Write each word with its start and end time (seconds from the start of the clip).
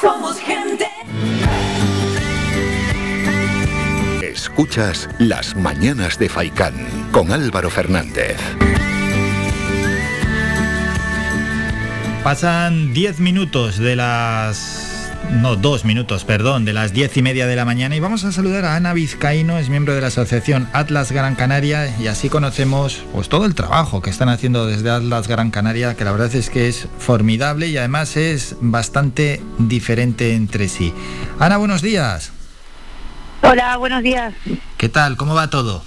Somos 0.00 0.38
gente. 0.38 0.86
Escuchas 4.22 5.08
Las 5.18 5.56
Mañanas 5.56 6.18
de 6.18 6.28
Faicán 6.28 6.74
con 7.10 7.32
Álvaro 7.32 7.70
Fernández. 7.70 8.36
Pasan 12.22 12.92
10 12.92 13.20
minutos 13.20 13.78
de 13.78 13.96
las 13.96 14.87
no, 15.30 15.56
dos 15.56 15.84
minutos, 15.84 16.24
perdón, 16.24 16.64
de 16.64 16.72
las 16.72 16.92
diez 16.92 17.16
y 17.16 17.22
media 17.22 17.46
de 17.46 17.56
la 17.56 17.64
mañana 17.64 17.94
y 17.94 18.00
vamos 18.00 18.24
a 18.24 18.32
saludar 18.32 18.64
a 18.64 18.76
Ana 18.76 18.92
Vizcaíno, 18.92 19.58
es 19.58 19.68
miembro 19.68 19.94
de 19.94 20.00
la 20.00 20.08
asociación 20.08 20.68
Atlas 20.72 21.12
Gran 21.12 21.34
Canaria 21.34 21.94
y 21.98 22.06
así 22.06 22.28
conocemos 22.28 23.02
pues 23.12 23.28
todo 23.28 23.44
el 23.44 23.54
trabajo 23.54 24.00
que 24.00 24.10
están 24.10 24.28
haciendo 24.28 24.66
desde 24.66 24.90
Atlas 24.90 25.28
Gran 25.28 25.50
Canaria, 25.50 25.94
que 25.94 26.04
la 26.04 26.12
verdad 26.12 26.34
es 26.34 26.50
que 26.50 26.68
es 26.68 26.88
formidable 26.98 27.68
y 27.68 27.76
además 27.76 28.16
es 28.16 28.56
bastante 28.60 29.42
diferente 29.58 30.34
entre 30.34 30.68
sí. 30.68 30.94
Ana, 31.38 31.58
buenos 31.58 31.82
días. 31.82 32.32
Hola, 33.42 33.76
buenos 33.76 34.02
días. 34.02 34.34
¿Qué 34.76 34.88
tal? 34.88 35.16
¿Cómo 35.16 35.34
va 35.34 35.50
todo? 35.50 35.82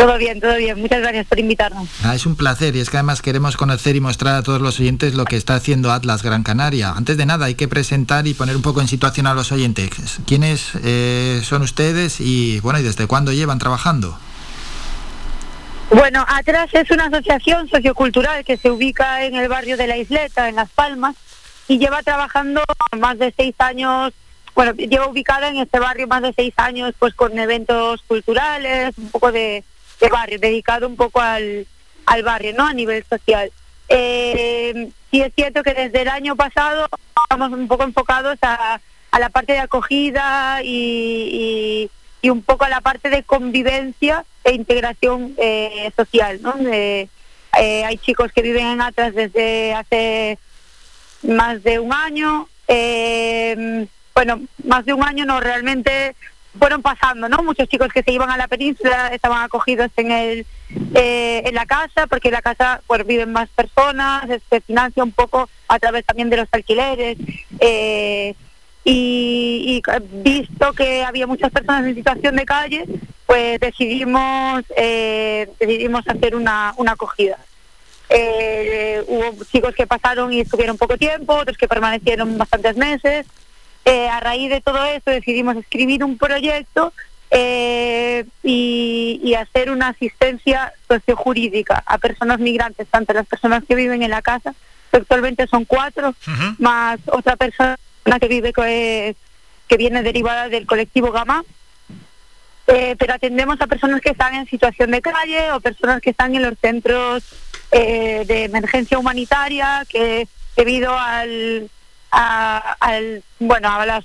Todo 0.00 0.16
bien, 0.16 0.40
todo 0.40 0.56
bien. 0.56 0.80
Muchas 0.80 1.00
gracias 1.00 1.26
por 1.26 1.38
invitarnos. 1.38 1.86
Ah, 2.02 2.14
es 2.14 2.24
un 2.24 2.34
placer 2.34 2.74
y 2.74 2.80
es 2.80 2.88
que 2.88 2.96
además 2.96 3.20
queremos 3.20 3.58
conocer 3.58 3.96
y 3.96 4.00
mostrar 4.00 4.36
a 4.36 4.42
todos 4.42 4.58
los 4.58 4.80
oyentes 4.80 5.14
lo 5.14 5.26
que 5.26 5.36
está 5.36 5.56
haciendo 5.56 5.92
Atlas 5.92 6.22
Gran 6.22 6.42
Canaria. 6.42 6.94
Antes 6.96 7.18
de 7.18 7.26
nada 7.26 7.44
hay 7.44 7.54
que 7.54 7.68
presentar 7.68 8.26
y 8.26 8.32
poner 8.32 8.56
un 8.56 8.62
poco 8.62 8.80
en 8.80 8.88
situación 8.88 9.26
a 9.26 9.34
los 9.34 9.52
oyentes. 9.52 10.20
¿Quiénes 10.26 10.72
eh, 10.82 11.42
son 11.44 11.60
ustedes 11.60 12.18
y 12.18 12.60
bueno 12.60 12.78
y 12.78 12.82
desde 12.82 13.06
cuándo 13.06 13.30
llevan 13.30 13.58
trabajando? 13.58 14.18
Bueno, 15.90 16.24
Atlas 16.26 16.70
es 16.72 16.90
una 16.90 17.06
asociación 17.06 17.68
sociocultural 17.68 18.42
que 18.42 18.56
se 18.56 18.70
ubica 18.70 19.26
en 19.26 19.34
el 19.34 19.48
barrio 19.48 19.76
de 19.76 19.86
La 19.86 19.98
Isleta, 19.98 20.48
en 20.48 20.56
Las 20.56 20.70
Palmas, 20.70 21.14
y 21.68 21.78
lleva 21.78 22.02
trabajando 22.02 22.62
más 22.98 23.18
de 23.18 23.34
seis 23.36 23.54
años 23.58 24.14
bueno, 24.54 24.72
lleva 24.72 25.08
ubicada 25.08 25.48
en 25.48 25.58
este 25.58 25.78
barrio 25.78 26.06
más 26.06 26.22
de 26.22 26.32
seis 26.34 26.52
años, 26.56 26.92
pues 26.98 27.14
con 27.14 27.38
eventos 27.38 28.02
culturales, 28.02 28.98
un 28.98 29.10
poco 29.10 29.32
de, 29.32 29.64
de 30.00 30.08
barrio, 30.08 30.38
dedicado 30.38 30.86
un 30.86 30.96
poco 30.96 31.20
al, 31.20 31.66
al 32.06 32.22
barrio, 32.22 32.52
¿no? 32.56 32.66
A 32.66 32.72
nivel 32.72 33.04
social. 33.08 33.50
Eh, 33.88 34.90
sí 35.10 35.20
es 35.20 35.32
cierto 35.34 35.62
que 35.62 35.74
desde 35.74 36.02
el 36.02 36.08
año 36.08 36.36
pasado 36.36 36.88
estamos 37.24 37.52
un 37.52 37.68
poco 37.68 37.84
enfocados 37.84 38.38
a, 38.42 38.80
a 39.10 39.18
la 39.18 39.28
parte 39.30 39.52
de 39.52 39.58
acogida 39.58 40.62
y, 40.62 41.90
y, 42.22 42.30
un 42.30 42.42
poco 42.42 42.64
a 42.64 42.68
la 42.68 42.80
parte 42.80 43.10
de 43.10 43.22
convivencia 43.22 44.24
e 44.44 44.52
integración 44.52 45.34
eh, 45.38 45.90
social, 45.96 46.40
¿no? 46.42 46.54
eh, 47.58 47.84
hay 47.84 47.98
chicos 47.98 48.30
que 48.32 48.42
viven 48.42 48.66
en 48.66 48.80
Atlas 48.80 49.14
desde 49.14 49.74
hace 49.74 50.38
más 51.22 51.62
de 51.62 51.78
un 51.78 51.92
año, 51.92 52.48
eh, 52.68 53.86
bueno, 54.14 54.40
más 54.64 54.84
de 54.84 54.92
un 54.92 55.02
año 55.02 55.24
no, 55.24 55.40
realmente 55.40 56.14
fueron 56.58 56.82
pasando, 56.82 57.28
¿no? 57.28 57.42
Muchos 57.42 57.68
chicos 57.68 57.88
que 57.92 58.02
se 58.02 58.12
iban 58.12 58.30
a 58.30 58.36
la 58.36 58.48
península 58.48 59.08
estaban 59.08 59.42
acogidos 59.42 59.90
en 59.96 60.10
el 60.10 60.46
eh, 60.94 61.42
en 61.44 61.54
la 61.54 61.66
casa, 61.66 62.06
porque 62.06 62.28
en 62.28 62.34
la 62.34 62.42
casa 62.42 62.80
pues 62.86 63.06
viven 63.06 63.32
más 63.32 63.48
personas, 63.50 64.24
se 64.48 64.60
financia 64.60 65.02
un 65.02 65.12
poco 65.12 65.48
a 65.68 65.78
través 65.78 66.04
también 66.04 66.30
de 66.30 66.38
los 66.38 66.48
alquileres. 66.52 67.16
Eh, 67.60 68.34
y, 68.82 69.82
visto 70.12 70.72
que 70.72 71.04
había 71.04 71.26
muchas 71.26 71.52
personas 71.52 71.84
en 71.86 71.94
situación 71.94 72.36
de 72.36 72.44
calle, 72.44 72.84
pues 73.26 73.60
decidimos 73.60 74.64
eh, 74.76 75.48
decidimos 75.60 76.06
hacer 76.08 76.34
una, 76.34 76.74
una 76.76 76.92
acogida. 76.92 77.38
hubo 79.06 79.44
chicos 79.44 79.74
que 79.74 79.86
pasaron 79.86 80.32
y 80.32 80.40
estuvieron 80.40 80.78
poco 80.78 80.96
tiempo, 80.96 81.34
otros 81.34 81.56
que 81.56 81.68
permanecieron 81.68 82.38
bastantes 82.38 82.76
meses. 82.76 83.26
Eh, 83.84 84.08
a 84.08 84.20
raíz 84.20 84.50
de 84.50 84.60
todo 84.60 84.84
esto 84.84 85.10
decidimos 85.10 85.56
escribir 85.56 86.04
un 86.04 86.18
proyecto 86.18 86.92
eh, 87.30 88.24
y, 88.42 89.34
hacer 89.34 89.70
una 89.70 89.88
asistencia 89.88 90.74
sociojurídica 90.86 91.82
a 91.86 91.96
personas 91.96 92.40
migrantes, 92.40 92.86
tanto 92.88 93.14
las 93.14 93.26
personas 93.26 93.64
que 93.66 93.74
viven 93.74 94.02
en 94.02 94.10
la 94.10 94.20
casa, 94.20 94.54
que 94.90 94.98
actualmente 94.98 95.46
son 95.46 95.64
cuatro, 95.64 96.14
más 96.58 97.00
otra 97.06 97.36
persona 97.36 97.78
que 98.20 98.28
vive 98.28 98.52
que, 98.52 99.16
que 99.66 99.76
viene 99.78 100.02
derivada 100.02 100.48
del 100.50 100.66
colectivo 100.66 101.10
Gama. 101.10 101.42
Eh, 102.66 102.96
pero 102.98 103.14
atendemos 103.14 103.60
a 103.60 103.66
personas 103.66 104.02
que 104.02 104.10
están 104.10 104.34
en 104.34 104.46
situación 104.46 104.90
de 104.90 105.00
calle 105.00 105.52
o 105.52 105.60
personas 105.60 106.02
que 106.02 106.10
están 106.10 106.34
en 106.34 106.42
los 106.42 106.58
centros 106.58 107.24
de 107.70 108.44
emergencia 108.44 108.98
humanitaria, 108.98 109.86
que 109.88 110.28
debido 110.56 110.96
al 110.98 111.70
a, 112.10 112.76
al, 112.80 113.22
bueno, 113.38 113.70
a, 113.70 113.86
las, 113.86 114.04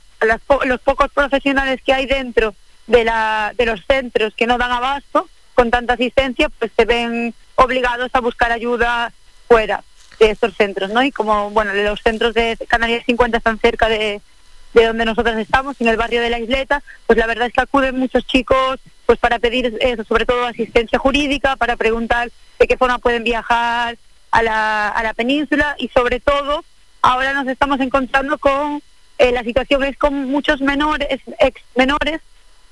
los 0.65 0.81
pocos 0.81 1.11
profesionales 1.11 1.81
que 1.83 1.93
hay 1.93 2.05
dentro 2.05 2.55
de, 2.87 3.03
la, 3.03 3.53
de 3.57 3.65
los 3.65 3.83
centros 3.85 4.33
que 4.35 4.47
no 4.47 4.57
dan 4.57 4.71
abasto 4.71 5.27
con 5.53 5.71
tanta 5.71 5.93
asistencia, 5.93 6.49
pues 6.49 6.71
se 6.75 6.85
ven 6.85 7.33
obligados 7.55 8.09
a 8.13 8.19
buscar 8.19 8.51
ayuda 8.51 9.11
fuera 9.47 9.83
de 10.19 10.31
estos 10.31 10.55
centros, 10.55 10.91
¿no? 10.91 11.03
Y 11.03 11.11
como, 11.11 11.49
bueno, 11.51 11.73
los 11.73 12.01
centros 12.01 12.33
de 12.33 12.57
Canarias 12.67 13.03
50 13.05 13.37
están 13.37 13.59
cerca 13.59 13.87
de, 13.89 14.21
de 14.73 14.85
donde 14.85 15.05
nosotros 15.05 15.37
estamos, 15.37 15.79
en 15.79 15.87
el 15.87 15.97
barrio 15.97 16.21
de 16.21 16.29
la 16.29 16.39
Isleta, 16.39 16.83
pues 17.07 17.17
la 17.17 17.27
verdad 17.27 17.47
es 17.47 17.53
que 17.53 17.61
acuden 17.61 17.97
muchos 17.97 18.25
chicos 18.27 18.79
pues 19.05 19.19
para 19.19 19.39
pedir 19.39 19.77
eso, 19.81 20.03
sobre 20.03 20.25
todo 20.25 20.45
asistencia 20.45 20.99
jurídica, 20.99 21.55
para 21.55 21.77
preguntar 21.77 22.31
de 22.59 22.67
qué 22.67 22.77
forma 22.77 22.97
pueden 22.97 23.23
viajar 23.23 23.97
a 24.31 24.43
la, 24.43 24.89
a 24.89 25.03
la 25.03 25.13
península 25.13 25.75
y 25.77 25.89
sobre 25.89 26.19
todo 26.19 26.65
ahora 27.05 27.33
nos 27.33 27.47
estamos 27.47 27.79
encontrando 27.79 28.37
con 28.39 28.81
eh, 29.19 29.31
la 29.31 29.43
situación 29.43 29.83
es 29.83 29.95
con 29.95 30.25
muchos 30.25 30.59
menores, 30.59 31.21
ex 31.39 31.61
menores, 31.75 32.19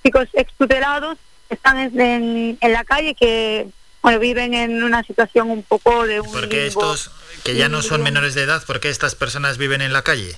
chicos 0.04 0.28
extutelados, 0.34 1.18
que 1.48 1.56
están 1.56 1.78
en, 1.78 2.58
en 2.60 2.74
la 2.74 2.84
calle, 2.84 3.14
que 3.14 3.68
bueno, 4.02 4.20
viven 4.20 4.54
en 4.54 4.84
una 4.84 5.04
situación 5.04 5.52
un 5.52 5.64
poco 5.64 6.06
de 6.06 6.20
un... 6.20 6.32
¿Por 6.32 6.50
qué 6.50 6.68
estos, 6.68 7.12
que 7.44 7.56
ya 7.56 7.70
no 7.70 7.82
son 7.82 8.02
menores 8.02 8.34
de 8.34 8.42
edad, 8.42 8.64
por 8.66 8.80
qué 8.80 8.90
estas 8.90 9.16
personas 9.16 9.58
viven 9.58 9.82
en 9.82 9.94
la 9.94 10.02
calle? 10.02 10.36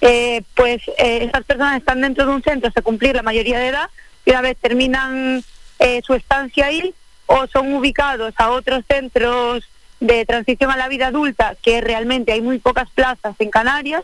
Eh, 0.00 0.42
pues 0.54 0.80
eh, 0.96 1.26
esas 1.28 1.44
personas 1.44 1.78
están 1.78 2.00
dentro 2.00 2.24
de 2.24 2.32
un 2.32 2.42
centro 2.42 2.68
hasta 2.68 2.80
cumplir 2.80 3.14
la 3.14 3.22
mayoría 3.22 3.58
de 3.58 3.68
edad 3.68 3.90
y 4.24 4.30
una 4.30 4.40
vez 4.40 4.56
terminan 4.56 5.44
eh, 5.78 6.00
su 6.06 6.14
estancia 6.14 6.66
ahí 6.66 6.94
o 7.26 7.46
son 7.46 7.74
ubicados 7.74 8.32
a 8.38 8.50
otros 8.50 8.82
centros 8.88 9.68
de 10.00 10.24
transición 10.24 10.70
a 10.70 10.76
la 10.76 10.88
vida 10.88 11.08
adulta, 11.08 11.56
que 11.62 11.80
realmente 11.80 12.32
hay 12.32 12.40
muy 12.40 12.58
pocas 12.58 12.88
plazas 12.90 13.36
en 13.38 13.50
Canarias. 13.50 14.02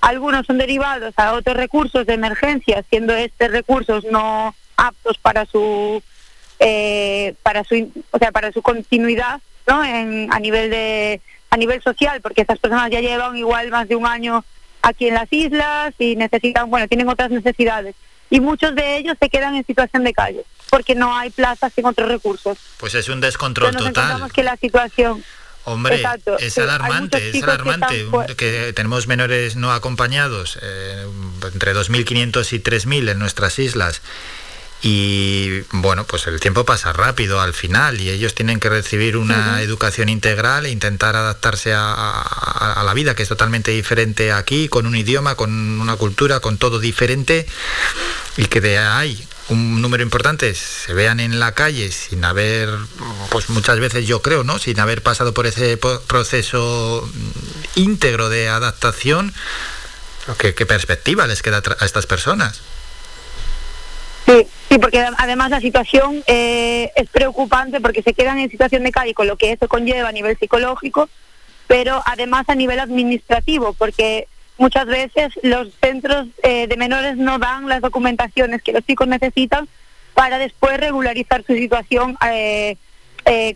Algunos 0.00 0.46
son 0.46 0.58
derivados 0.58 1.14
a 1.16 1.32
otros 1.32 1.56
recursos 1.56 2.06
de 2.06 2.14
emergencia, 2.14 2.84
siendo 2.88 3.14
estos 3.14 3.50
recursos 3.50 4.04
no 4.04 4.54
aptos 4.76 5.18
para 5.18 5.44
su 5.46 6.02
eh, 6.60 7.34
para 7.42 7.64
su 7.64 7.90
o 8.10 8.18
sea 8.18 8.32
para 8.32 8.52
su 8.52 8.62
continuidad 8.62 9.40
no 9.66 9.82
a 9.82 10.40
nivel 10.40 10.70
de 10.70 11.20
a 11.50 11.56
nivel 11.56 11.82
social 11.82 12.20
porque 12.20 12.40
estas 12.40 12.58
personas 12.58 12.90
ya 12.90 13.00
llevan 13.00 13.36
igual 13.36 13.70
más 13.70 13.88
de 13.88 13.96
un 13.96 14.06
año 14.06 14.44
aquí 14.82 15.08
en 15.08 15.14
las 15.14 15.32
islas 15.32 15.94
y 15.98 16.16
necesitan 16.16 16.70
bueno 16.70 16.88
tienen 16.88 17.08
otras 17.08 17.30
necesidades 17.30 17.94
y 18.30 18.40
muchos 18.40 18.74
de 18.74 18.96
ellos 18.96 19.16
se 19.20 19.28
quedan 19.28 19.56
en 19.56 19.66
situación 19.66 20.04
de 20.04 20.12
calle 20.12 20.44
porque 20.70 20.94
no 20.94 21.16
hay 21.16 21.30
plazas 21.30 21.72
sin 21.74 21.86
otros 21.86 22.08
recursos. 22.08 22.58
Pues 22.78 22.94
es 22.94 23.08
un 23.08 23.20
descontrol 23.20 23.74
total. 23.74 24.30
que 24.32 24.42
la 24.42 24.56
situación 24.56 25.24
Hombre, 25.64 26.02
es 26.38 26.56
alarmante, 26.56 27.30
es 27.30 27.42
alarmante 27.42 28.06
que, 28.36 28.72
tenemos 28.74 29.06
menores 29.06 29.56
no 29.56 29.70
acompañados, 29.72 30.58
eh, 30.62 31.06
entre 31.52 31.74
2.500 31.74 32.52
y 32.52 32.58
3.000 32.60 33.10
en 33.10 33.18
nuestras 33.18 33.58
islas. 33.58 34.00
Y 34.80 35.60
bueno, 35.72 36.04
pues 36.04 36.26
el 36.28 36.38
tiempo 36.38 36.64
pasa 36.64 36.92
rápido 36.92 37.40
al 37.40 37.52
final 37.52 38.00
y 38.00 38.10
ellos 38.10 38.34
tienen 38.34 38.60
que 38.60 38.68
recibir 38.68 39.16
una 39.16 39.60
educación 39.60 40.08
integral 40.08 40.66
e 40.66 40.70
intentar 40.70 41.16
adaptarse 41.16 41.72
a, 41.74 42.82
la 42.84 42.94
vida 42.94 43.16
que 43.16 43.24
es 43.24 43.28
totalmente 43.28 43.72
diferente 43.72 44.32
aquí, 44.32 44.68
con 44.68 44.86
un 44.86 44.94
idioma, 44.94 45.34
con 45.34 45.50
una 45.80 45.96
cultura, 45.96 46.38
con 46.38 46.58
todo 46.58 46.78
diferente 46.78 47.46
y 48.36 48.46
que 48.46 48.60
de 48.60 48.78
ahí 48.78 49.26
un 49.48 49.80
número 49.80 50.02
importante 50.02 50.54
se 50.54 50.92
vean 50.92 51.20
en 51.20 51.40
la 51.40 51.52
calle 51.52 51.90
sin 51.90 52.24
haber, 52.24 52.68
pues 53.30 53.48
muchas 53.50 53.80
veces 53.80 54.06
yo 54.06 54.20
creo, 54.20 54.44
¿no? 54.44 54.58
Sin 54.58 54.78
haber 54.80 55.02
pasado 55.02 55.32
por 55.32 55.46
ese 55.46 55.78
proceso 55.78 57.08
íntegro 57.74 58.28
de 58.28 58.48
adaptación, 58.48 59.32
¿qué, 60.38 60.54
qué 60.54 60.66
perspectiva 60.66 61.26
les 61.26 61.42
queda 61.42 61.62
a 61.78 61.84
estas 61.84 62.06
personas? 62.06 62.60
Sí, 64.26 64.46
sí, 64.68 64.78
porque 64.78 65.02
además 65.16 65.50
la 65.50 65.60
situación 65.60 66.22
eh, 66.26 66.90
es 66.96 67.08
preocupante 67.08 67.80
porque 67.80 68.02
se 68.02 68.12
quedan 68.12 68.38
en 68.38 68.50
situación 68.50 68.84
de 68.84 68.92
calle 68.92 69.14
con 69.14 69.26
lo 69.26 69.38
que 69.38 69.52
eso 69.52 69.68
conlleva 69.68 70.10
a 70.10 70.12
nivel 70.12 70.36
psicológico, 70.38 71.08
pero 71.66 72.02
además 72.04 72.44
a 72.48 72.54
nivel 72.54 72.78
administrativo, 72.78 73.72
porque 73.72 74.28
muchas 74.58 74.86
veces 74.86 75.32
los 75.42 75.68
centros 75.80 76.26
eh, 76.42 76.66
de 76.66 76.76
menores 76.76 77.16
no 77.16 77.38
dan 77.38 77.68
las 77.68 77.80
documentaciones 77.80 78.62
que 78.62 78.72
los 78.72 78.84
chicos 78.84 79.08
necesitan 79.08 79.68
para 80.14 80.38
después 80.38 80.78
regularizar 80.78 81.44
su 81.44 81.54
situación 81.54 82.18
eh, 82.26 82.76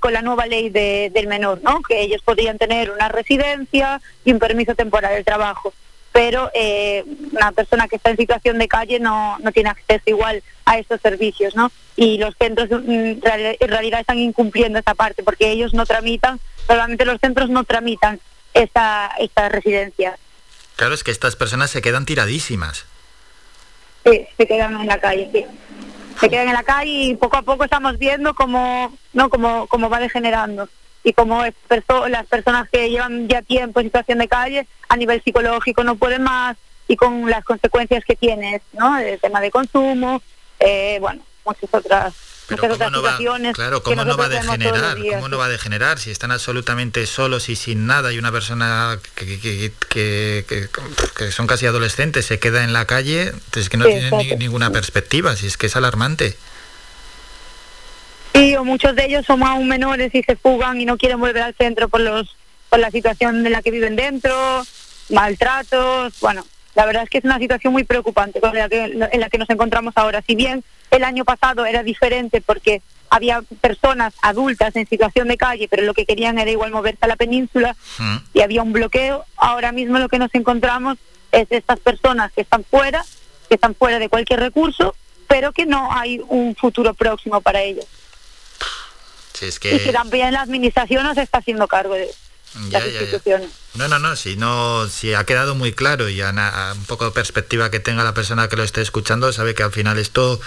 con 0.00 0.12
la 0.12 0.22
nueva 0.22 0.46
ley 0.46 0.70
del 0.70 1.26
menor, 1.26 1.60
¿no? 1.62 1.80
Que 1.82 2.02
ellos 2.02 2.22
podrían 2.22 2.58
tener 2.58 2.90
una 2.90 3.08
residencia 3.08 4.00
y 4.24 4.32
un 4.32 4.38
permiso 4.38 4.74
temporal 4.74 5.14
de 5.14 5.24
trabajo. 5.24 5.72
pero 6.12 6.50
eh, 6.52 7.04
una 7.32 7.52
persona 7.52 7.88
que 7.88 7.96
está 7.96 8.10
en 8.10 8.18
situación 8.18 8.58
de 8.58 8.68
calle 8.68 9.00
no, 9.00 9.38
no 9.38 9.50
tiene 9.50 9.70
acceso 9.70 10.02
igual 10.06 10.42
a 10.66 10.78
estos 10.78 11.00
servicios, 11.00 11.56
¿no? 11.56 11.72
Y 11.96 12.18
los 12.18 12.34
centros 12.36 12.68
mm, 12.70 13.20
en 13.24 13.68
realidad 13.68 14.00
están 14.00 14.18
incumpliendo 14.18 14.78
esa 14.78 14.94
parte 14.94 15.22
porque 15.22 15.50
ellos 15.50 15.72
no 15.72 15.86
tramitan, 15.86 16.38
solamente 16.66 17.06
los 17.06 17.18
centros 17.18 17.48
no 17.48 17.64
tramitan 17.64 18.20
esta, 18.52 19.10
esta 19.18 19.48
residencia. 19.48 20.18
Claro, 20.76 20.94
es 20.94 21.04
que 21.04 21.10
estas 21.10 21.36
personas 21.36 21.70
se 21.70 21.82
quedan 21.82 22.06
tiradísimas. 22.06 22.86
Sí, 24.04 24.26
se 24.36 24.46
quedan 24.46 24.80
en 24.80 24.86
la 24.86 24.98
calle, 24.98 25.28
sí. 25.32 25.44
Se 26.20 26.28
quedan 26.28 26.48
en 26.48 26.54
la 26.54 26.62
calle 26.62 26.90
y 26.90 27.14
poco 27.14 27.36
a 27.36 27.42
poco 27.42 27.64
estamos 27.64 27.98
viendo 27.98 28.34
cómo, 28.34 28.96
¿no? 29.12 29.30
cómo, 29.30 29.66
cómo 29.66 29.88
va 29.88 30.00
degenerando 30.00 30.68
y 31.04 31.12
como 31.12 31.42
las 32.08 32.26
personas 32.26 32.68
que 32.70 32.90
llevan 32.90 33.28
ya 33.28 33.42
tiempo 33.42 33.80
en 33.80 33.86
situación 33.86 34.18
de 34.18 34.28
calle 34.28 34.66
a 34.88 34.96
nivel 34.96 35.22
psicológico 35.22 35.82
no 35.82 35.96
pueden 35.96 36.22
más 36.22 36.56
y 36.86 36.96
con 36.96 37.28
las 37.28 37.44
consecuencias 37.44 38.04
que 38.04 38.16
tiene, 38.16 38.60
¿no? 38.72 38.98
El 38.98 39.18
tema 39.20 39.40
de 39.40 39.50
consumo, 39.50 40.22
eh, 40.60 40.98
bueno, 41.00 41.22
muchas 41.44 41.72
otras 41.72 42.14
muchas 42.52 42.72
otras 42.72 42.92
situaciones. 42.92 43.54
claro, 43.54 43.82
¿cómo 43.82 44.04
no 44.04 44.16
va 44.16 44.26
a 44.26 44.28
degenerar? 44.28 44.98
¿Cómo 44.98 45.28
no 45.28 45.38
va 45.38 45.46
a 45.46 45.48
degenerar? 45.48 45.98
Si 45.98 46.10
están 46.10 46.30
absolutamente 46.30 47.06
solos 47.06 47.48
y 47.48 47.56
sin 47.56 47.86
nada 47.86 48.12
y 48.12 48.18
una 48.18 48.32
persona 48.32 48.98
que, 49.14 49.38
que, 49.38 49.72
que, 49.88 50.68
que 51.16 51.30
son 51.30 51.46
casi 51.46 51.66
adolescentes 51.66 52.26
se 52.26 52.38
queda 52.38 52.64
en 52.64 52.72
la 52.72 52.86
calle, 52.86 53.32
es 53.54 53.68
que 53.68 53.76
no 53.76 53.84
tiene 53.84 54.36
ninguna 54.36 54.70
perspectiva, 54.70 55.36
si 55.36 55.46
es 55.46 55.56
que 55.56 55.66
es 55.66 55.76
alarmante. 55.76 56.36
Sí, 58.34 58.56
o 58.56 58.64
muchos 58.64 58.96
de 58.96 59.04
ellos 59.04 59.26
son 59.26 59.42
aún 59.42 59.68
menores 59.68 60.14
y 60.14 60.22
se 60.22 60.36
fugan 60.36 60.80
y 60.80 60.86
no 60.86 60.96
quieren 60.96 61.20
volver 61.20 61.42
al 61.42 61.54
centro 61.54 61.88
por 61.88 62.00
los 62.00 62.36
por 62.70 62.80
la 62.80 62.90
situación 62.90 63.44
en 63.44 63.52
la 63.52 63.60
que 63.60 63.70
viven 63.70 63.96
dentro, 63.96 64.64
maltratos, 65.10 66.18
bueno, 66.20 66.42
la 66.74 66.86
verdad 66.86 67.02
es 67.02 67.10
que 67.10 67.18
es 67.18 67.24
una 67.24 67.38
situación 67.38 67.72
muy 67.72 67.84
preocupante 67.84 68.40
con 68.40 68.54
la 68.54 68.68
que, 68.68 68.84
en 68.84 69.20
la 69.20 69.28
que 69.28 69.38
nos 69.38 69.50
encontramos 69.50 69.92
ahora. 69.96 70.22
Si 70.26 70.34
bien 70.34 70.64
el 70.92 71.04
año 71.04 71.24
pasado 71.24 71.66
era 71.66 71.82
diferente 71.82 72.40
porque 72.40 72.82
había 73.10 73.42
personas 73.60 74.14
adultas 74.22 74.76
en 74.76 74.86
situación 74.86 75.28
de 75.28 75.36
calle, 75.36 75.66
pero 75.68 75.82
lo 75.82 75.94
que 75.94 76.06
querían 76.06 76.38
era 76.38 76.50
igual 76.50 76.70
moverse 76.70 77.00
a 77.02 77.08
la 77.08 77.16
península 77.16 77.76
mm. 77.98 78.16
y 78.34 78.40
había 78.40 78.62
un 78.62 78.72
bloqueo, 78.72 79.24
ahora 79.36 79.72
mismo 79.72 79.98
lo 79.98 80.08
que 80.08 80.18
nos 80.18 80.34
encontramos 80.34 80.98
es 81.32 81.46
estas 81.50 81.80
personas 81.80 82.30
que 82.32 82.42
están 82.42 82.64
fuera, 82.64 83.04
que 83.48 83.56
están 83.56 83.74
fuera 83.74 83.98
de 83.98 84.08
cualquier 84.08 84.40
recurso, 84.40 84.94
pero 85.26 85.52
que 85.52 85.66
no 85.66 85.90
hay 85.92 86.20
un 86.28 86.54
futuro 86.54 86.94
próximo 86.94 87.40
para 87.40 87.62
ellos. 87.62 87.86
Y 89.76 89.78
que 89.78 89.92
también 89.92 90.32
la 90.32 90.42
administración 90.42 91.04
nos 91.04 91.16
está 91.16 91.38
haciendo 91.38 91.66
cargo 91.66 91.94
de 91.94 92.08
las 92.70 92.86
instituciones. 92.86 93.50
No, 93.74 93.88
no, 93.88 93.98
no, 93.98 94.16
si 94.16 94.36
no, 94.36 94.86
si 94.88 95.14
ha 95.14 95.24
quedado 95.24 95.54
muy 95.54 95.72
claro 95.72 96.08
y 96.08 96.20
a, 96.20 96.74
un 96.76 96.84
poco 96.84 97.06
de 97.06 97.10
perspectiva 97.10 97.70
que 97.70 97.80
tenga 97.80 98.04
la 98.04 98.14
persona 98.14 98.48
que 98.48 98.56
lo 98.56 98.62
esté 98.62 98.82
escuchando, 98.82 99.32
sabe 99.32 99.54
que 99.54 99.62
al 99.62 99.72
final 99.72 99.98
esto 99.98 100.40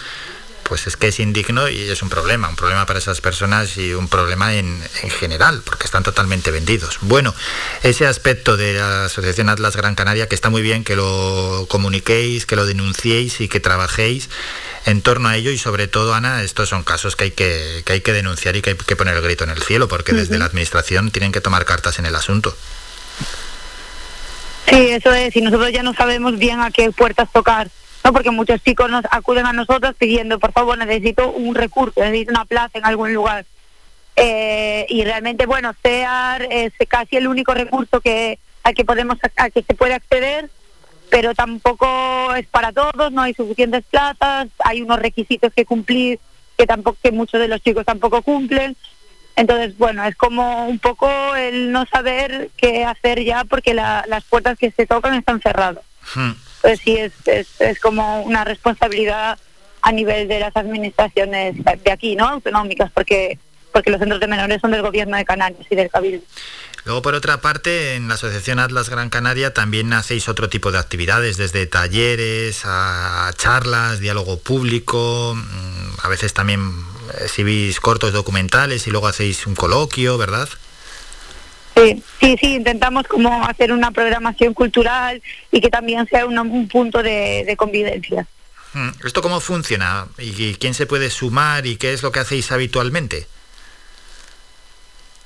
pues 0.68 0.88
es 0.88 0.98
que 0.98 1.10
es 1.10 1.20
indigno 1.20 1.70
y 1.70 1.90
es 1.90 2.02
un 2.02 2.10
problema, 2.10 2.50
un 2.50 2.56
problema 2.56 2.88
para 2.88 2.98
esas 2.98 3.22
personas 3.22 3.78
y 3.78 3.94
un 3.94 4.08
problema 4.08 4.56
en, 4.56 4.82
en, 5.04 5.10
general, 5.12 5.62
porque 5.64 5.86
están 5.86 6.02
totalmente 6.02 6.50
vendidos. 6.50 6.98
Bueno, 7.02 7.36
ese 7.84 8.08
aspecto 8.08 8.58
de 8.58 8.74
la 8.74 9.06
Asociación 9.06 9.50
Atlas 9.50 9.76
Gran 9.76 9.94
Canaria, 9.94 10.28
que 10.28 10.34
está 10.34 10.50
muy 10.50 10.64
bien 10.64 10.84
que 10.84 10.96
lo 10.96 11.68
comuniquéis, 11.70 12.48
que 12.48 12.56
lo 12.56 12.66
denunciéis 12.66 13.42
y 13.42 13.48
que 13.48 13.60
trabajéis 13.60 14.30
en 14.86 15.02
torno 15.02 15.30
a 15.30 15.36
ello 15.38 15.52
y 15.52 15.58
sobre 15.60 15.88
todo, 15.88 16.16
Ana, 16.16 16.42
estos 16.42 16.70
son 16.70 16.84
casos 16.84 17.16
que 17.16 17.26
hay 17.26 17.32
que, 17.32 17.84
que 17.86 17.94
hay 17.94 18.02
que 18.02 18.14
denunciar 18.14 18.56
y 18.56 18.64
que 18.64 18.72
hay 18.72 18.76
que 18.76 18.96
poner 18.96 19.16
el 19.16 19.22
grito 19.22 19.44
en 19.44 19.52
el 19.52 19.62
cielo 19.62 19.88
porque 19.88 20.14
desde 20.14 20.40
la 20.40 20.46
Administración 20.46 21.12
tienen 21.12 21.32
que 21.32 21.42
tomar 21.42 21.66
cartas 21.66 22.00
en 22.00 22.08
el 22.08 22.16
asunto. 22.16 22.58
Sí, 24.68 24.90
eso 24.90 25.14
es, 25.14 25.36
y 25.36 25.42
nosotros 25.42 25.72
ya 25.72 25.84
no 25.84 25.94
sabemos 25.94 26.40
bien 26.40 26.60
a 26.60 26.72
qué 26.72 26.92
puertas 26.92 27.32
tocar, 27.32 27.70
¿no? 28.06 28.14
porque 28.14 28.32
muchos 28.32 28.64
chicos 28.64 28.90
nos 28.90 29.04
acuden 29.12 29.46
a 29.46 29.54
nosotros 29.54 29.96
pidiendo, 29.98 30.40
por 30.40 30.54
favor, 30.54 30.78
necesito 30.78 31.32
un 31.32 31.56
recurso, 31.56 32.00
necesito 32.00 32.32
una 32.32 32.46
plaza 32.46 32.78
en 32.78 32.86
algún 32.86 33.14
lugar. 33.14 33.46
Eh, 34.16 34.86
y 34.88 35.04
realmente, 35.04 35.46
bueno, 35.46 35.74
SEAR 35.84 36.48
es 36.50 36.72
casi 36.88 37.18
el 37.18 37.28
único 37.28 37.54
recurso 37.54 38.00
que 38.00 38.40
al 38.64 38.74
que 38.74 38.86
podemos 38.86 39.18
al 39.36 39.52
que 39.52 39.62
se 39.62 39.74
puede 39.74 39.94
acceder 39.94 40.50
pero 41.10 41.34
tampoco 41.34 42.34
es 42.36 42.48
para 42.48 42.72
todos, 42.72 43.12
no 43.12 43.22
hay 43.22 43.34
suficientes 43.34 43.84
plazas, 43.90 44.48
hay 44.60 44.82
unos 44.82 45.00
requisitos 45.00 45.54
que 45.54 45.66
cumplir 45.66 46.20
que 46.58 46.66
tampoco 46.66 46.98
que 47.02 47.12
muchos 47.12 47.40
de 47.40 47.48
los 47.48 47.62
chicos 47.62 47.86
tampoco 47.86 48.22
cumplen. 48.22 48.76
Entonces, 49.36 49.78
bueno, 49.78 50.04
es 50.06 50.16
como 50.16 50.68
un 50.68 50.80
poco 50.80 51.10
el 51.36 51.72
no 51.72 51.86
saber 51.86 52.50
qué 52.56 52.86
hacer 52.86 53.24
ya 53.24 53.44
porque 53.44 53.74
las 53.74 54.24
puertas 54.30 54.58
que 54.58 54.72
se 54.72 54.86
tocan 54.86 55.14
están 55.16 55.42
cerradas. 55.42 55.84
Hmm. 56.14 56.32
Entonces 56.66 56.84
sí, 56.84 56.98
es, 56.98 57.14
es, 57.26 57.62
es 57.62 57.80
como 57.80 58.24
una 58.24 58.44
responsabilidad 58.44 59.38
a 59.84 59.92
nivel 59.92 60.28
de 60.28 60.40
las 60.40 60.56
administraciones 60.56 61.56
de 61.84 61.92
aquí, 61.92 62.16
¿no? 62.16 62.28
Autonómicas, 62.28 62.92
porque 62.92 63.38
porque 63.72 63.92
los 63.92 64.00
centros 64.00 64.22
de 64.22 64.28
menores 64.28 64.62
son 64.62 64.72
del 64.72 64.82
gobierno 64.82 65.18
de 65.18 65.26
Canarias 65.26 65.68
y 65.70 65.76
del 65.76 65.90
Cabildo. 65.90 66.26
Luego, 66.86 67.02
por 67.02 67.14
otra 67.14 67.42
parte, 67.42 67.96
en 67.96 68.08
la 68.08 68.14
Asociación 68.14 68.58
Atlas 68.58 68.90
Gran 68.90 69.10
Canaria 69.10 69.54
también 69.54 69.92
hacéis 69.92 70.30
otro 70.30 70.48
tipo 70.48 70.72
de 70.72 70.80
actividades, 70.80 71.36
desde 71.36 71.68
talleres 71.68 72.62
a 72.64 73.30
charlas, 73.36 74.00
diálogo 74.00 74.40
público, 74.40 75.36
mm, 75.36 76.06
a 76.06 76.08
veces 76.08 76.34
también 76.34 76.72
exhibís 77.20 77.82
cortos 77.82 78.14
documentales 78.14 78.88
y 78.88 78.92
luego 78.92 79.08
hacéis 79.08 79.46
un 79.46 79.56
coloquio, 79.56 80.18
¿verdad? 80.18 80.48
Sí, 81.76 82.02
sí, 82.22 82.38
sí, 82.40 82.56
intentamos 82.56 83.06
como 83.08 83.44
hacer 83.46 83.74
una 83.74 83.92
programación 83.92 84.54
cultural 84.54 85.22
y 85.52 85.60
que 85.60 85.70
también 85.70 86.08
sea 86.08 86.26
un, 86.26 86.68
punto 86.70 87.04
de, 87.04 87.54
convivencia. 87.58 88.26
Mm, 88.74 88.90
¿Esto 89.06 89.22
cómo 89.22 89.42
funciona? 89.42 90.08
¿Y 90.18 90.54
quién 90.56 90.74
se 90.74 90.86
puede 90.86 91.10
sumar 91.10 91.66
y 91.66 91.76
qué 91.76 91.94
es 91.94 92.02
lo 92.02 92.12
que 92.14 92.22
hacéis 92.22 92.52
habitualmente? 92.52 93.28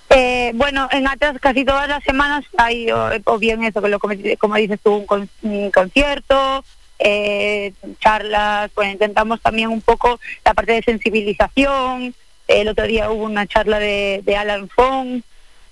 Eh, 0.09 0.51
bueno, 0.55 0.89
en 0.91 1.07
Atlas 1.07 1.37
casi 1.39 1.63
todas 1.63 1.87
las 1.87 2.03
semanas 2.03 2.43
hay 2.57 2.89
o, 2.91 3.37
bien 3.37 3.63
eso, 3.63 3.79
que 3.79 3.89
lo, 3.89 3.99
como 3.99 4.55
dices 4.55 4.79
tú, 4.83 5.05
un, 5.41 5.71
concierto, 5.71 6.65
eh, 6.97 7.73
charlas, 7.99 8.71
pues 8.73 8.91
intentamos 8.91 9.39
también 9.39 9.69
un 9.69 9.81
poco 9.81 10.19
la 10.43 10.55
parte 10.55 10.73
de 10.73 10.81
sensibilización. 10.81 12.15
El 12.47 12.67
otro 12.69 12.87
día 12.87 13.11
hubo 13.11 13.23
una 13.23 13.45
charla 13.45 13.77
de, 13.77 14.21
de 14.25 14.35
Alan 14.35 14.67
Fong, 14.67 15.21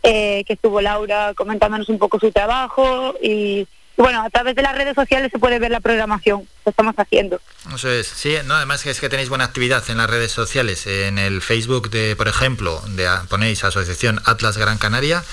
eh, 0.07 0.44
que 0.45 0.54
estuvo 0.54 0.81
Laura 0.81 1.33
comentándonos 1.36 1.89
un 1.89 2.00
poco 2.00 2.19
su 2.19 2.31
trabajo 2.31 3.15
y 3.21 3.68
bueno, 3.98 4.21
a 4.21 4.30
través 4.30 4.56
de 4.56 4.62
las 4.62 4.75
redes 4.75 4.94
sociales 4.94 5.31
se 5.31 5.39
puede 5.39 5.57
ver 5.57 5.71
la 5.71 5.80
programación 5.80 6.47
que 6.64 6.69
estamos 6.69 6.94
haciendo. 6.97 7.42
Eso 7.73 7.90
es, 7.90 8.06
sí, 8.06 8.35
no, 8.45 8.54
además 8.54 8.85
es 8.85 8.99
que 8.99 9.09
tenéis 9.09 9.28
buena 9.28 9.45
actividad 9.45 9.83
en 9.90 9.97
las 9.97 10.07
redes 10.07 10.31
sociales. 10.31 10.85
En 10.85 11.18
el 11.18 11.42
Facebook, 11.42 11.90
de, 11.90 12.16
por 12.16 12.28
ejemplo, 12.28 12.80
de, 12.90 13.09
ponéis 13.28 13.64
Asociación 13.64 14.21
Atlas 14.26 14.56
Gran 14.57 14.78
Canaria 14.78 15.23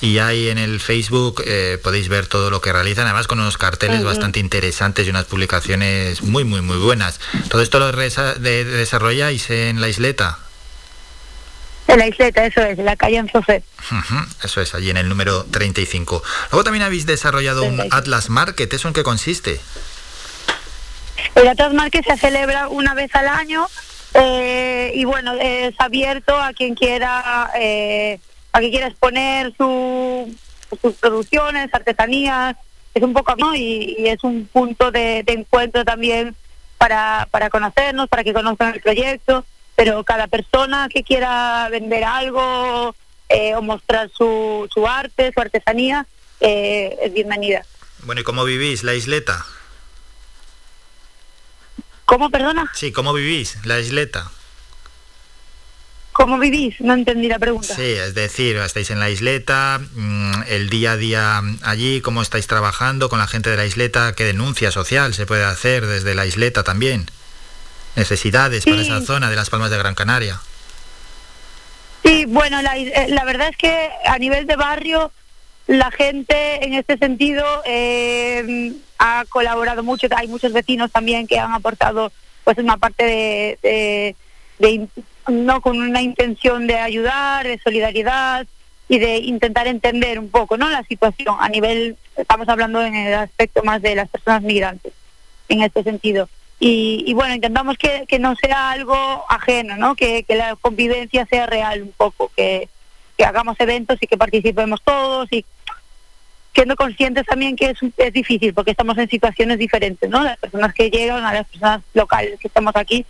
y 0.00 0.18
ahí 0.18 0.48
en 0.48 0.58
el 0.58 0.78
Facebook 0.78 1.42
eh, 1.44 1.78
podéis 1.82 2.08
ver 2.08 2.28
todo 2.28 2.50
lo 2.50 2.60
que 2.60 2.72
realizan, 2.72 3.06
además 3.06 3.26
con 3.26 3.40
unos 3.40 3.58
carteles 3.58 4.04
bastante 4.04 4.38
interesantes 4.38 5.08
y 5.08 5.10
unas 5.10 5.24
publicaciones 5.24 6.22
muy, 6.22 6.44
muy, 6.44 6.60
muy 6.60 6.78
buenas. 6.78 7.18
¿Todo 7.50 7.62
esto 7.62 7.80
lo 7.80 7.90
desarrolláis 7.90 9.50
en 9.50 9.80
la 9.80 9.88
isleta? 9.88 10.38
En 11.94 12.00
la 12.00 12.08
isleta, 12.08 12.44
eso 12.44 12.60
es, 12.60 12.76
en 12.76 12.86
la 12.86 12.96
calle 12.96 13.18
Anzofet. 13.20 13.62
eso 14.42 14.60
es, 14.60 14.74
allí 14.74 14.90
en 14.90 14.96
el 14.96 15.08
número 15.08 15.44
35. 15.44 16.24
Luego 16.50 16.64
también 16.64 16.82
habéis 16.82 17.06
desarrollado 17.06 17.62
un 17.62 17.80
Atlas 17.92 18.30
Market, 18.30 18.72
¿eso 18.74 18.88
en 18.88 18.94
qué 18.94 19.04
consiste? 19.04 19.60
El 21.36 21.46
Atlas 21.46 21.72
Market 21.72 22.04
se 22.04 22.16
celebra 22.16 22.66
una 22.66 22.94
vez 22.94 23.14
al 23.14 23.28
año 23.28 23.68
eh, 24.12 24.90
y 24.92 25.04
bueno, 25.04 25.34
es 25.40 25.72
abierto 25.78 26.36
a 26.36 26.52
quien 26.52 26.74
quiera, 26.74 27.52
eh, 27.56 28.18
a 28.52 28.58
quien 28.58 28.72
quiera 28.72 28.88
exponer 28.88 29.54
su, 29.56 30.36
sus 30.82 30.94
producciones, 30.94 31.72
artesanías, 31.72 32.56
es 32.92 33.04
un 33.04 33.12
poco 33.12 33.36
y, 33.54 33.94
y 34.00 34.08
es 34.08 34.24
un 34.24 34.48
punto 34.52 34.90
de, 34.90 35.22
de 35.22 35.32
encuentro 35.32 35.84
también 35.84 36.34
para, 36.76 37.28
para 37.30 37.50
conocernos, 37.50 38.08
para 38.08 38.24
que 38.24 38.32
conozcan 38.32 38.74
el 38.74 38.80
proyecto 38.80 39.44
pero 39.76 40.04
cada 40.04 40.26
persona 40.26 40.88
que 40.88 41.02
quiera 41.02 41.68
vender 41.70 42.04
algo 42.04 42.94
eh, 43.28 43.54
o 43.54 43.62
mostrar 43.62 44.10
su, 44.16 44.68
su 44.72 44.86
arte, 44.86 45.32
su 45.32 45.40
artesanía, 45.40 46.06
eh, 46.40 46.96
es 47.02 47.12
bienvenida. 47.12 47.64
Bueno, 48.04 48.20
¿y 48.20 48.24
cómo 48.24 48.44
vivís 48.44 48.84
la 48.84 48.94
isleta? 48.94 49.44
¿Cómo, 52.04 52.30
perdona? 52.30 52.70
Sí, 52.74 52.92
¿cómo 52.92 53.14
vivís 53.14 53.64
la 53.64 53.80
isleta? 53.80 54.30
¿Cómo 56.12 56.38
vivís? 56.38 56.80
No 56.80 56.94
entendí 56.94 57.26
la 57.26 57.40
pregunta. 57.40 57.74
Sí, 57.74 57.82
es 57.82 58.14
decir, 58.14 58.56
estáis 58.58 58.90
en 58.90 59.00
la 59.00 59.10
isleta, 59.10 59.80
mm, 59.94 60.42
el 60.46 60.70
día 60.70 60.92
a 60.92 60.96
día 60.96 61.42
allí, 61.62 62.00
cómo 62.02 62.22
estáis 62.22 62.46
trabajando 62.46 63.08
con 63.08 63.18
la 63.18 63.26
gente 63.26 63.50
de 63.50 63.56
la 63.56 63.66
isleta, 63.66 64.12
qué 64.14 64.24
denuncia 64.24 64.70
social 64.70 65.14
se 65.14 65.26
puede 65.26 65.44
hacer 65.44 65.86
desde 65.86 66.14
la 66.14 66.26
isleta 66.26 66.62
también 66.62 67.06
necesidades 67.96 68.64
para 68.64 68.80
esa 68.80 69.00
zona 69.00 69.30
de 69.30 69.36
las 69.36 69.50
Palmas 69.50 69.70
de 69.70 69.78
Gran 69.78 69.94
Canaria. 69.94 70.40
Sí, 72.04 72.26
bueno, 72.26 72.60
la, 72.60 72.76
la, 73.08 73.24
verdad 73.24 73.48
es 73.48 73.56
que 73.56 73.90
a 74.04 74.18
nivel 74.18 74.46
de 74.46 74.56
barrio 74.56 75.10
la 75.66 75.90
gente 75.90 76.64
en 76.64 76.74
este 76.74 76.98
sentido 76.98 77.44
eh, 77.64 78.74
ha 78.98 79.24
colaborado 79.28 79.82
mucho. 79.82 80.06
Hay 80.14 80.28
muchos 80.28 80.52
vecinos 80.52 80.90
también 80.90 81.26
que 81.26 81.38
han 81.38 81.52
aportado 81.52 82.12
pues 82.44 82.58
una 82.58 82.76
parte 82.76 83.58
de, 83.62 84.88
no 85.28 85.60
con 85.62 85.80
una 85.80 86.02
intención 86.02 86.66
de 86.66 86.76
ayudar, 86.78 87.46
de 87.46 87.58
solidaridad 87.58 88.46
y 88.88 88.98
de 88.98 89.16
intentar 89.16 89.66
entender 89.66 90.18
un 90.18 90.28
poco, 90.28 90.58
¿no? 90.58 90.68
La 90.68 90.82
situación 90.84 91.36
a 91.40 91.48
nivel, 91.48 91.96
estamos 92.16 92.48
hablando 92.48 92.82
en 92.82 92.94
el 92.94 93.14
aspecto 93.14 93.62
más 93.62 93.80
de 93.80 93.94
las 93.94 94.10
personas 94.10 94.42
migrantes, 94.42 94.92
en 95.48 95.62
este 95.62 95.82
sentido. 95.82 96.28
Y, 96.60 97.12
bueno, 97.14 97.34
intentamos 97.34 97.76
que, 97.76 98.04
que, 98.08 98.18
no 98.18 98.34
sea 98.36 98.70
algo 98.70 98.96
ajeno, 99.28 99.76
¿no? 99.76 99.94
Que, 99.94 100.22
que 100.22 100.34
la 100.34 100.56
convivencia 100.56 101.26
sea 101.26 101.44
real 101.44 101.82
un 101.82 101.92
poco, 101.92 102.30
que, 102.34 102.68
que 103.18 103.24
hagamos 103.24 103.56
eventos 103.60 103.98
y 104.00 104.06
que 104.06 104.16
participemos 104.16 104.80
todos 104.82 105.28
y 105.30 105.44
siendo 106.54 106.76
conscientes 106.76 107.26
también 107.26 107.56
que 107.56 107.70
es, 107.70 107.78
es 107.96 108.12
difícil 108.12 108.54
porque 108.54 108.70
estamos 108.70 108.96
en 108.98 109.10
situaciones 109.10 109.58
diferentes, 109.58 110.08
¿no? 110.08 110.22
Las 110.22 110.38
personas 110.38 110.72
que 110.72 110.88
llegan 110.88 111.24
a 111.24 111.34
las 111.34 111.46
personas 111.48 111.82
locales 111.92 112.38
que 112.38 112.48
estamos 112.48 112.74
aquí 112.76 113.04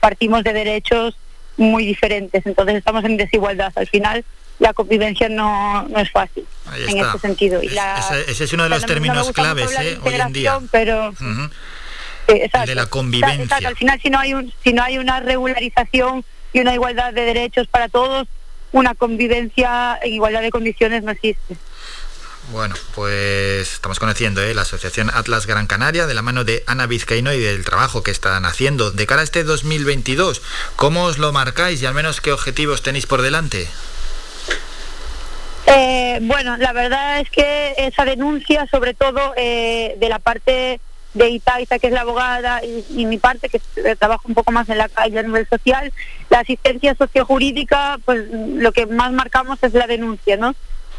partimos 0.00 0.44
de 0.44 0.52
derechos 0.52 1.16
muy 1.56 1.86
diferentes, 1.86 2.44
entonces 2.44 2.76
estamos 2.76 3.04
en 3.04 3.16
desigualdad. 3.16 3.72
Al 3.76 3.86
final 3.86 4.24
la 4.58 4.72
convivencia 4.72 5.28
no, 5.28 5.86
no 5.88 5.98
es 6.00 6.10
fácil 6.10 6.44
en 6.88 6.98
ese 6.98 7.18
sentido. 7.20 7.62
Y 7.62 7.68
ese, 8.28 8.44
es 8.44 8.52
uno 8.52 8.64
de 8.64 8.68
los 8.68 8.84
términos 8.84 9.30
claves 9.32 9.70
¿eh? 9.80 9.98
hoy 10.02 10.14
en 10.14 10.32
día. 10.32 10.58
Pero, 10.70 11.14
de 12.34 12.74
la 12.74 12.86
convivencia. 12.86 13.68
Al 13.68 13.76
final 13.76 14.00
si 14.00 14.10
no 14.10 14.18
hay 14.18 14.34
un, 14.34 14.52
si 14.62 14.72
no 14.72 14.82
hay 14.82 14.98
una 14.98 15.20
regularización 15.20 16.24
y 16.52 16.60
una 16.60 16.74
igualdad 16.74 17.12
de 17.12 17.22
derechos 17.22 17.66
para 17.68 17.88
todos, 17.88 18.28
una 18.72 18.94
convivencia 18.94 19.98
en 20.02 20.12
igualdad 20.12 20.42
de 20.42 20.50
condiciones 20.50 21.02
no 21.02 21.10
existe. 21.10 21.56
Bueno, 22.50 22.74
pues 22.94 23.74
estamos 23.74 23.98
conociendo 23.98 24.42
¿eh? 24.42 24.54
la 24.54 24.62
Asociación 24.62 25.10
Atlas 25.12 25.46
Gran 25.46 25.66
Canaria 25.66 26.06
de 26.06 26.14
la 26.14 26.22
mano 26.22 26.44
de 26.44 26.64
Ana 26.66 26.86
Vizcaíno 26.86 27.32
y 27.34 27.40
del 27.40 27.62
trabajo 27.62 28.02
que 28.02 28.10
están 28.10 28.46
haciendo. 28.46 28.90
De 28.90 29.06
cara 29.06 29.20
a 29.20 29.24
este 29.24 29.44
2022, 29.44 30.40
¿cómo 30.76 31.04
os 31.04 31.18
lo 31.18 31.30
marcáis 31.32 31.82
y 31.82 31.86
al 31.86 31.92
menos 31.92 32.22
qué 32.22 32.32
objetivos 32.32 32.82
tenéis 32.82 33.04
por 33.04 33.20
delante? 33.20 33.68
Eh, 35.66 36.18
bueno, 36.22 36.56
la 36.56 36.72
verdad 36.72 37.20
es 37.20 37.28
que 37.28 37.74
esa 37.76 38.06
denuncia, 38.06 38.66
sobre 38.70 38.94
todo 38.94 39.34
eh, 39.36 39.96
de 40.00 40.08
la 40.08 40.18
parte 40.18 40.80
de 41.18 41.30
Itaiza, 41.30 41.78
que 41.78 41.88
es 41.88 41.92
la 41.92 42.02
abogada, 42.02 42.62
y, 42.64 43.04
mi 43.04 43.18
parte, 43.18 43.48
que 43.48 43.60
trabajo 43.96 44.22
un 44.28 44.34
poco 44.34 44.52
más 44.52 44.68
en 44.68 44.78
la 44.78 44.88
calle 44.88 45.18
a 45.18 45.22
nivel 45.22 45.48
social, 45.48 45.92
la 46.30 46.40
asistencia 46.40 46.94
sociojurídica, 46.94 47.98
pues 48.04 48.24
lo 48.30 48.72
que 48.72 48.86
más 48.86 49.12
marcamos 49.12 49.58
es 49.62 49.74
la 49.74 49.86
denuncia, 49.86 50.36
¿no? 50.36 50.54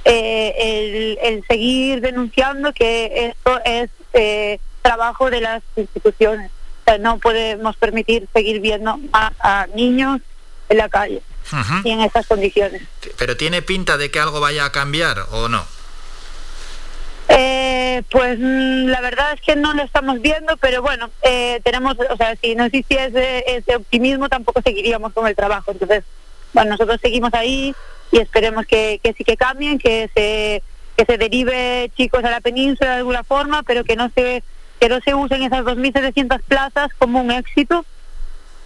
Eh, 0.05 1.17
el, 1.23 1.43
seguir 1.47 2.01
denunciando 2.01 2.73
que 2.73 3.27
esto 3.27 3.61
es 3.63 3.89
eh, 4.13 4.59
trabajo 4.81 5.29
de 5.29 5.41
las 5.41 5.63
instituciones. 5.75 6.51
no 6.99 7.19
podemos 7.19 7.77
permitir 7.77 8.27
seguir 8.33 8.59
viendo 8.59 8.99
a, 9.13 9.67
niños 9.73 10.21
en 10.67 10.77
la 10.77 10.89
calle 10.89 11.21
y 11.83 11.91
en 11.91 12.01
estas 12.01 12.27
condiciones. 12.27 12.81
¿Pero 13.17 13.37
tiene 13.37 13.61
pinta 13.61 13.97
de 13.97 14.11
que 14.11 14.19
algo 14.19 14.39
vaya 14.41 14.65
a 14.65 14.71
cambiar 14.71 15.25
o 15.31 15.47
no? 15.47 15.78
Eh, 17.99 18.03
pues 18.09 18.39
mm, 18.39 18.85
la 18.85 19.01
verdad 19.01 19.33
es 19.33 19.41
que 19.41 19.55
no 19.55 19.73
lo 19.73 19.83
estamos 19.83 20.21
viendo, 20.21 20.57
pero 20.57 20.81
bueno, 20.81 21.09
tenemos, 21.63 21.97
o 22.09 22.17
sea, 22.17 22.35
si 22.35 22.55
no 22.55 22.65
existiese 22.65 23.43
ese 23.47 23.75
optimismo 23.75 24.29
tampoco 24.29 24.61
seguiríamos 24.61 25.13
con 25.13 25.27
el 25.27 25.35
trabajo. 25.35 25.71
Entonces, 25.71 26.03
bueno, 26.53 26.71
nosotros 26.71 26.99
seguimos 27.01 27.33
ahí, 27.33 27.75
y 28.11 28.19
esperemos 28.19 28.65
que, 28.65 28.99
que 29.03 29.13
sí 29.13 29.23
que 29.23 29.37
cambien, 29.37 29.77
que 29.77 30.09
se, 30.15 30.63
que 30.97 31.05
se 31.05 31.17
derive 31.17 31.91
chicos 31.95 32.23
a 32.23 32.31
la 32.31 32.41
península 32.41 32.91
de 32.91 32.97
alguna 32.97 33.23
forma, 33.23 33.63
pero 33.63 33.83
que 33.83 33.95
no 33.95 34.09
se, 34.15 34.43
que 34.79 34.89
no 34.89 34.99
se 35.01 35.13
usen 35.13 35.43
esas 35.43 35.63
2.700 35.63 36.41
plazas 36.43 36.89
como 36.97 37.21
un 37.21 37.31
éxito, 37.31 37.85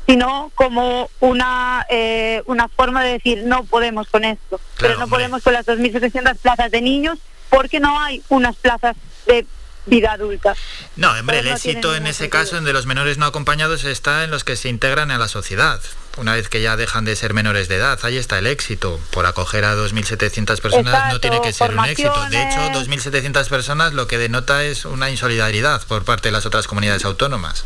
sino 0.08 0.52
como 0.56 1.10
una, 1.20 1.86
eh, 1.90 2.42
una 2.46 2.68
forma 2.68 3.04
de 3.04 3.14
decir 3.14 3.44
no 3.46 3.64
podemos 3.64 4.08
con 4.10 4.24
esto, 4.24 4.60
pero 4.80 4.98
no 4.98 5.08
podemos 5.08 5.44
con 5.44 5.54
las 5.54 5.66
2.700 5.66 6.38
plazas 6.38 6.72
de 6.72 6.82
niños 6.82 7.20
porque 7.50 7.80
no 7.80 8.00
hay 8.00 8.22
unas 8.30 8.56
plazas 8.56 8.96
de 9.26 9.46
vida 9.86 10.14
adulta. 10.14 10.56
No, 10.96 11.12
hombre, 11.12 11.40
el 11.40 11.48
éxito 11.48 11.96
en 11.96 12.08
ese 12.08 12.30
caso, 12.30 12.58
en 12.58 12.64
de 12.64 12.74
los 12.74 12.86
menores 12.86 13.18
no 13.18 13.26
acompañados, 13.26 13.84
está 13.84 14.24
en 14.24 14.32
los 14.32 14.44
que 14.44 14.56
se 14.56 14.70
integran 14.70 15.12
a 15.12 15.18
la 15.18 15.28
sociedad 15.28 15.82
una 16.18 16.36
vez 16.36 16.50
que 16.50 16.62
ya 16.62 16.78
dejan 16.78 17.06
de 17.06 17.16
ser 17.16 17.34
menores 17.34 17.68
de 17.68 17.78
edad. 17.78 18.00
Ahí 18.04 18.18
está 18.18 18.38
el 18.38 18.48
éxito. 18.48 19.00
Por 19.12 19.26
acoger 19.26 19.66
a 19.66 19.76
2.700 19.76 20.62
personas 20.62 21.12
no 21.12 21.20
tiene 21.20 21.42
que 21.42 21.54
ser 21.54 21.72
un 21.72 21.86
éxito. 21.86 22.14
De 22.30 22.44
hecho, 22.44 22.60
2.700 22.72 23.50
personas 23.50 23.94
lo 23.94 24.08
que 24.08 24.18
denota 24.18 24.64
es 24.64 24.86
una 24.86 25.10
insolidaridad 25.10 25.82
por 25.88 26.06
parte 26.06 26.30
de 26.30 26.34
las 26.34 26.46
otras 26.46 26.68
comunidades 26.68 27.06
autónomas. 27.06 27.66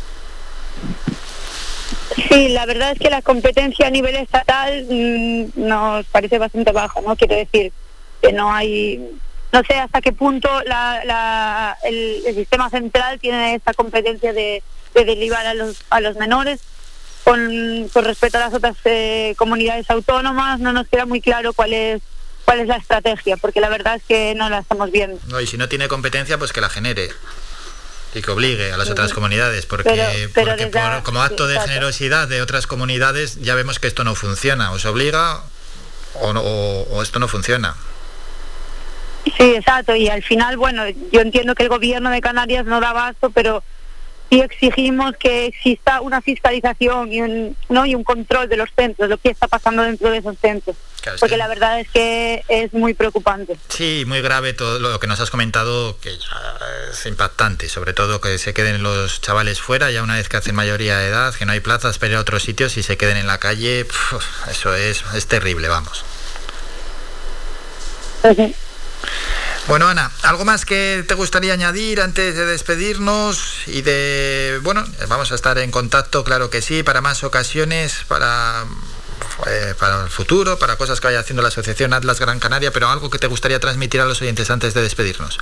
Sí, 2.28 2.48
la 2.48 2.66
verdad 2.66 2.92
es 2.92 2.98
que 2.98 3.10
la 3.10 3.22
competencia 3.22 3.86
a 3.86 3.90
nivel 3.90 4.16
estatal 4.16 4.86
mm, 4.88 5.50
nos 5.56 6.06
parece 6.06 6.38
bastante 6.38 6.72
baja, 6.72 7.00
¿no? 7.00 7.16
Quiero 7.16 7.36
decir 7.36 7.72
que 8.20 8.32
no 8.32 8.52
hay, 8.52 9.00
no 9.52 9.62
sé 9.64 9.74
hasta 9.74 10.00
qué 10.00 10.12
punto 10.12 10.48
el, 11.84 12.34
sistema 12.34 12.70
central 12.70 13.18
tiene 13.18 13.54
esta 13.54 13.74
competencia 13.74 14.32
de, 14.32 14.62
de 14.94 15.04
derivar 15.04 15.46
a 15.46 15.54
los, 15.54 15.82
a 15.90 16.00
los 16.00 16.16
menores 16.16 16.60
con, 17.24 18.04
respecto 18.04 18.38
a 18.38 18.40
las 18.40 18.54
otras 18.54 18.76
eh, 18.84 19.34
comunidades 19.36 19.90
autónomas 19.90 20.60
no 20.60 20.72
nos 20.72 20.88
queda 20.88 21.06
muy 21.06 21.20
claro 21.20 21.52
cuál 21.52 21.72
es 21.72 22.02
cuál 22.44 22.60
es 22.60 22.66
la 22.66 22.76
estrategia, 22.76 23.36
porque 23.36 23.60
la 23.60 23.68
verdad 23.68 23.96
es 23.96 24.02
que 24.08 24.34
no 24.34 24.48
la 24.48 24.60
estamos 24.60 24.90
viendo. 24.90 25.20
No, 25.26 25.38
y 25.38 25.46
si 25.46 25.58
no 25.58 25.68
tiene 25.68 25.86
competencia, 25.86 26.38
pues 26.38 26.54
que 26.54 26.62
la 26.62 26.70
genere 26.70 27.10
y 28.14 28.22
que 28.22 28.30
obligue 28.30 28.72
a 28.72 28.78
las 28.78 28.88
otras 28.88 29.12
comunidades, 29.12 29.66
porque, 29.66 30.30
como 31.02 31.20
acto 31.20 31.46
de 31.46 31.60
generosidad 31.60 32.26
de 32.26 32.40
otras 32.40 32.66
comunidades 32.66 33.36
ya 33.42 33.54
vemos 33.54 33.78
que 33.78 33.86
esto 33.86 34.02
no 34.02 34.14
funciona, 34.14 34.70
o 34.70 34.78
se 34.78 34.88
obliga 34.88 35.42
o, 36.14 36.30
o 36.30 37.02
esto 37.02 37.18
no 37.18 37.28
funciona. 37.28 37.76
Sí, 39.38 39.54
exacto, 39.54 39.94
y 39.94 40.08
al 40.08 40.22
final, 40.22 40.56
bueno, 40.56 40.82
yo 41.12 41.20
entiendo 41.20 41.54
que 41.54 41.62
el 41.62 41.68
gobierno 41.68 42.10
de 42.10 42.20
Canarias 42.20 42.66
no 42.66 42.80
da 42.80 42.90
abasto, 42.90 43.30
pero 43.30 43.62
y 44.30 44.40
exigimos 44.40 45.14
que 45.18 45.46
exista 45.46 46.00
una 46.02 46.20
fiscalización 46.20 47.12
y 47.12 47.22
un, 47.22 47.56
¿no? 47.70 47.86
y 47.86 47.94
un 47.94 48.04
control 48.04 48.48
de 48.48 48.56
los 48.56 48.68
centros, 48.76 49.08
lo 49.08 49.16
que 49.16 49.30
está 49.30 49.48
pasando 49.48 49.82
dentro 49.82 50.10
de 50.10 50.18
esos 50.18 50.36
centros. 50.38 50.76
porque 51.18 51.38
la 51.38 51.48
verdad 51.48 51.80
es 51.80 51.88
que 51.88 52.44
es 52.48 52.72
muy 52.74 52.92
preocupante. 52.92 53.56
Sí, 53.68 54.04
muy 54.06 54.20
grave 54.20 54.52
todo 54.52 54.78
lo 54.80 55.00
que 55.00 55.06
nos 55.06 55.20
has 55.20 55.30
comentado, 55.30 55.98
que 56.00 56.10
es 56.10 57.06
impactante, 57.06 57.68
sobre 57.70 57.94
todo 57.94 58.20
que 58.20 58.36
se 58.36 58.52
queden 58.52 58.82
los 58.82 59.22
chavales 59.22 59.62
fuera, 59.62 59.90
ya 59.90 60.02
una 60.02 60.16
vez 60.16 60.28
que 60.28 60.36
hacen 60.36 60.54
mayoría 60.54 60.98
de 60.98 61.08
edad, 61.08 61.34
que 61.34 61.46
no 61.46 61.52
hay 61.52 61.60
plazas 61.60 61.98
para 61.98 62.12
ir 62.12 62.16
a 62.16 62.20
otros 62.20 62.42
sitios 62.42 62.76
y 62.76 62.82
se 62.82 62.98
queden 62.98 63.16
en 63.16 63.26
la 63.26 63.38
calle, 63.38 63.86
eso 64.50 64.74
es, 64.74 65.04
es 65.14 65.26
terrible, 65.26 65.68
vamos. 65.68 66.04
Bueno, 69.68 69.86
Ana, 69.86 70.10
¿algo 70.22 70.46
más 70.46 70.64
que 70.64 71.04
te 71.06 71.12
gustaría 71.12 71.52
añadir 71.52 72.00
antes 72.00 72.34
de 72.34 72.46
despedirnos? 72.46 73.64
Y 73.66 73.82
de, 73.82 74.60
bueno, 74.62 74.82
vamos 75.08 75.30
a 75.30 75.34
estar 75.34 75.58
en 75.58 75.70
contacto, 75.70 76.24
claro 76.24 76.48
que 76.48 76.62
sí, 76.62 76.82
para 76.82 77.02
más 77.02 77.22
ocasiones, 77.22 78.02
para, 78.08 78.64
eh, 79.46 79.74
para 79.78 80.04
el 80.04 80.08
futuro, 80.08 80.58
para 80.58 80.76
cosas 80.76 81.02
que 81.02 81.08
vaya 81.08 81.20
haciendo 81.20 81.42
la 81.42 81.48
Asociación 81.48 81.92
Atlas 81.92 82.18
Gran 82.18 82.40
Canaria, 82.40 82.72
pero 82.72 82.88
algo 82.88 83.10
que 83.10 83.18
te 83.18 83.26
gustaría 83.26 83.60
transmitir 83.60 84.00
a 84.00 84.06
los 84.06 84.22
oyentes 84.22 84.50
antes 84.50 84.72
de 84.72 84.80
despedirnos. 84.80 85.38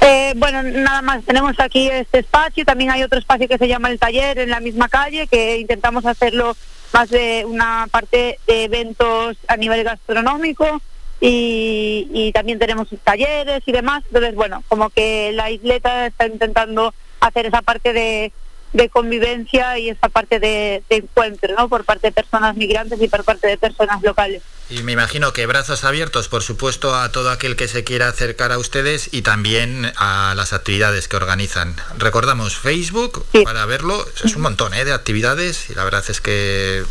Eh, 0.00 0.32
bueno, 0.36 0.62
nada 0.62 1.02
más, 1.02 1.24
tenemos 1.26 1.60
aquí 1.60 1.90
este 1.90 2.20
espacio, 2.20 2.64
también 2.64 2.90
hay 2.90 3.02
otro 3.02 3.18
espacio 3.18 3.48
que 3.48 3.58
se 3.58 3.68
llama 3.68 3.90
el 3.90 3.98
taller 3.98 4.38
en 4.38 4.48
la 4.48 4.60
misma 4.60 4.88
calle, 4.88 5.26
que 5.26 5.58
intentamos 5.58 6.06
hacerlo 6.06 6.56
más 6.94 7.10
de 7.10 7.44
una 7.44 7.86
parte 7.90 8.38
de 8.46 8.64
eventos 8.64 9.36
a 9.46 9.58
nivel 9.58 9.84
gastronómico, 9.84 10.80
y, 11.28 12.32
también 12.32 12.58
tenemos 12.58 12.88
talleres 13.02 13.62
y 13.66 13.72
demás. 13.72 14.04
Entonces, 14.06 14.34
bueno, 14.34 14.62
como 14.68 14.90
que 14.90 15.32
la 15.32 15.50
isleta 15.50 16.06
está 16.06 16.26
intentando 16.26 16.94
hacer 17.20 17.46
esa 17.46 17.62
parte 17.62 17.92
de 17.92 18.88
convivencia 18.90 19.78
y 19.78 19.88
esa 19.88 20.08
parte 20.08 20.38
de, 20.38 20.82
encuentro, 20.90 21.54
¿no? 21.56 21.68
Por 21.68 21.84
parte 21.84 22.08
de 22.08 22.12
personas 22.12 22.56
migrantes 22.56 23.00
y 23.00 23.08
por 23.08 23.24
parte 23.24 23.46
de 23.46 23.58
personas 23.58 24.02
locales. 24.02 24.42
Y 24.68 24.82
me 24.82 24.92
imagino 24.92 25.32
que 25.32 25.46
brazos 25.46 25.84
abiertos, 25.84 26.28
por 26.28 26.42
supuesto, 26.42 26.94
a 26.94 27.12
todo 27.12 27.30
aquel 27.30 27.54
que 27.54 27.68
se 27.68 27.84
quiera 27.84 28.08
acercar 28.08 28.50
a 28.50 28.58
ustedes 28.58 29.10
y 29.12 29.22
también 29.22 29.92
a 29.96 30.34
las 30.36 30.52
actividades 30.52 31.06
que 31.06 31.16
organizan. 31.16 31.76
Recordamos 31.98 32.56
Facebook 32.56 33.24
para 33.44 33.64
verlo, 33.66 34.04
es 34.24 34.34
un 34.34 34.42
montón 34.42 34.74
¿eh? 34.74 34.84
de 34.84 34.92
actividades 34.92 35.70
y 35.70 35.74
la 35.74 35.84
verdad 35.84 36.04
es 36.08 36.20
que 36.20 36.84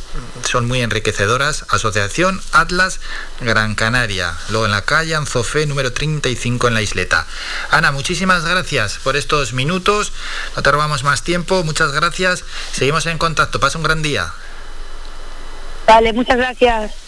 son 0.43 0.67
muy 0.67 0.81
enriquecedoras. 0.81 1.65
Asociación 1.69 2.41
Atlas 2.53 3.01
Gran 3.41 3.75
Canaria, 3.75 4.33
luego 4.49 4.65
en 4.65 4.71
la 4.71 4.83
calle 4.83 5.15
Anzofé 5.15 5.65
número 5.65 5.91
35 5.91 6.69
en 6.69 6.73
la 6.73 6.81
isleta. 6.81 7.27
Ana, 7.71 7.91
muchísimas 7.91 8.45
gracias 8.45 8.99
por 9.03 9.17
estos 9.17 9.51
minutos, 9.51 10.13
no 10.55 10.63
te 10.63 10.71
robamos 10.71 11.03
más 11.03 11.23
tiempo 11.23 11.45
muchas 11.63 11.91
gracias. 11.91 12.43
Seguimos 12.71 13.05
en 13.05 13.17
contacto. 13.17 13.59
Pasa 13.59 13.77
un 13.77 13.83
gran 13.83 14.01
día. 14.01 14.31
Vale, 15.87 16.13
muchas 16.13 16.37
gracias. 16.37 17.04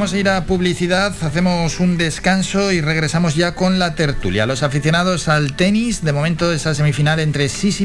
Vamos 0.00 0.14
a 0.14 0.18
ir 0.18 0.30
a 0.30 0.46
publicidad, 0.46 1.12
hacemos 1.20 1.78
un 1.78 1.98
descanso 1.98 2.72
y 2.72 2.80
regresamos 2.80 3.34
ya 3.34 3.54
con 3.54 3.78
la 3.78 3.94
tertulia. 3.94 4.46
Los 4.46 4.62
aficionados 4.62 5.28
al 5.28 5.56
tenis, 5.56 6.02
de 6.02 6.14
momento 6.14 6.50
esa 6.50 6.74
semifinal 6.74 7.20
entre 7.20 7.50
Sisi 7.50 7.78